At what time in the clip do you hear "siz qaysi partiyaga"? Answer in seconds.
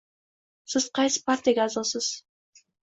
0.75-1.69